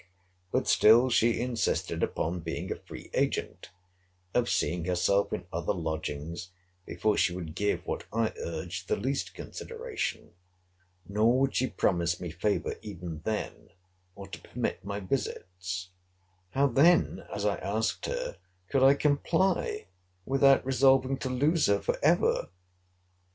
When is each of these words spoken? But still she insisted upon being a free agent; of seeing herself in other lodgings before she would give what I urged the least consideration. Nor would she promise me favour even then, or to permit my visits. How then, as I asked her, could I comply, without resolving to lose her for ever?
But 0.51 0.67
still 0.67 1.11
she 1.11 1.39
insisted 1.39 2.01
upon 2.01 2.39
being 2.39 2.71
a 2.71 2.75
free 2.75 3.11
agent; 3.13 3.69
of 4.33 4.49
seeing 4.49 4.85
herself 4.85 5.31
in 5.31 5.45
other 5.53 5.75
lodgings 5.75 6.49
before 6.87 7.17
she 7.17 7.35
would 7.35 7.53
give 7.53 7.85
what 7.85 8.05
I 8.11 8.33
urged 8.39 8.87
the 8.87 8.95
least 8.95 9.35
consideration. 9.35 10.31
Nor 11.07 11.39
would 11.41 11.55
she 11.55 11.67
promise 11.67 12.19
me 12.19 12.31
favour 12.31 12.77
even 12.81 13.21
then, 13.25 13.69
or 14.15 14.27
to 14.29 14.41
permit 14.41 14.83
my 14.83 14.99
visits. 15.01 15.89
How 16.53 16.65
then, 16.65 17.23
as 17.31 17.45
I 17.45 17.57
asked 17.57 18.07
her, 18.07 18.37
could 18.69 18.81
I 18.81 18.95
comply, 18.95 19.85
without 20.25 20.65
resolving 20.65 21.17
to 21.19 21.29
lose 21.29 21.67
her 21.67 21.79
for 21.79 21.99
ever? 22.01 22.49